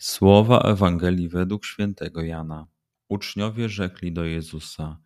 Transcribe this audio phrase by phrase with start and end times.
[0.00, 2.66] Słowa Ewangelii według świętego Jana.
[3.08, 4.98] Uczniowie rzekli do Jezusa: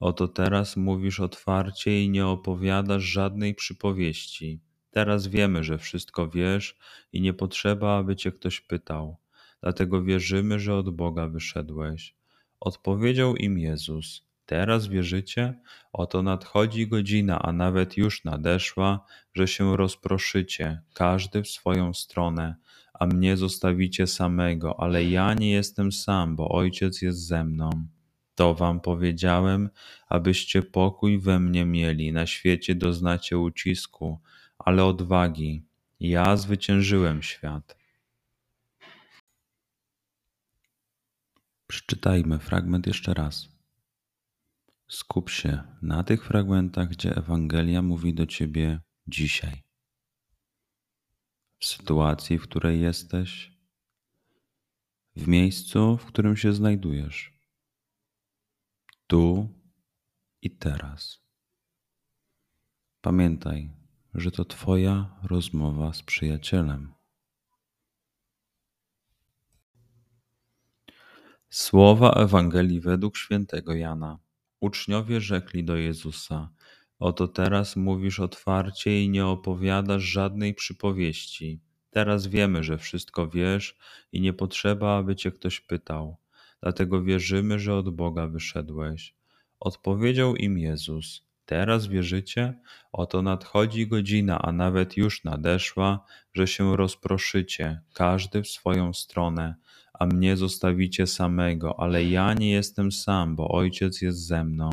[0.00, 4.60] Oto teraz mówisz otwarcie i nie opowiadasz żadnej przypowieści.
[4.90, 6.78] Teraz wiemy, że wszystko wiesz
[7.12, 9.16] i nie potrzeba, aby cię ktoś pytał.
[9.62, 12.14] Dlatego wierzymy, że od Boga wyszedłeś.
[12.60, 15.60] Odpowiedział im Jezus: Teraz wierzycie?
[15.92, 22.54] Oto nadchodzi godzina, a nawet już nadeszła, że się rozproszycie, każdy w swoją stronę
[23.00, 27.70] a mnie zostawicie samego, ale ja nie jestem sam, bo Ojciec jest ze mną.
[28.34, 29.70] To wam powiedziałem,
[30.08, 32.12] abyście pokój we mnie mieli.
[32.12, 34.20] Na świecie doznacie ucisku,
[34.58, 35.64] ale odwagi.
[36.00, 37.76] Ja zwyciężyłem świat.
[41.66, 43.48] Przeczytajmy fragment jeszcze raz.
[44.88, 49.69] Skup się na tych fragmentach, gdzie Ewangelia mówi do ciebie dzisiaj
[51.60, 53.52] w sytuacji, w której jesteś,
[55.16, 57.32] w miejscu, w którym się znajdujesz,
[59.06, 59.48] tu
[60.42, 61.20] i teraz.
[63.00, 63.72] Pamiętaj,
[64.14, 66.92] że to Twoja rozmowa z przyjacielem.
[71.50, 74.18] Słowa Ewangelii według świętego Jana.
[74.60, 76.50] Uczniowie rzekli do Jezusa:
[77.00, 81.60] Oto teraz mówisz otwarcie i nie opowiadasz żadnej przypowieści.
[81.90, 83.78] Teraz wiemy, że wszystko wiesz
[84.12, 86.16] i nie potrzeba, aby cię ktoś pytał.
[86.62, 89.14] Dlatego wierzymy, że od Boga wyszedłeś.
[89.60, 92.60] Odpowiedział im Jezus: Teraz wierzycie?
[92.92, 99.54] Oto nadchodzi godzina, a nawet już nadeszła, że się rozproszycie, każdy w swoją stronę,
[99.94, 104.70] a mnie zostawicie samego, ale ja nie jestem sam, bo Ojciec jest ze mną.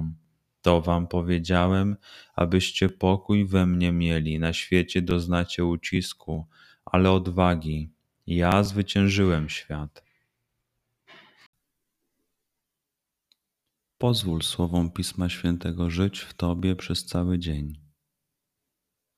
[0.67, 1.97] To wam powiedziałem,
[2.35, 4.39] abyście pokój we mnie mieli.
[4.39, 6.47] Na świecie doznacie ucisku,
[6.85, 7.93] ale odwagi.
[8.25, 10.03] Ja zwyciężyłem świat.
[13.97, 17.81] Pozwól słowom Pisma Świętego żyć w Tobie przez cały dzień.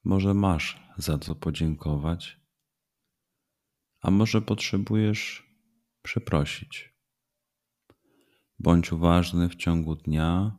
[0.04, 2.40] Może masz za co podziękować,
[4.02, 5.50] a może potrzebujesz
[6.02, 6.94] przeprosić.
[8.59, 10.59] Bądź uważny w ciągu dnia